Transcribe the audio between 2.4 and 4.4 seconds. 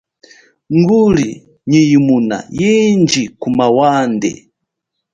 yindji kuma wande.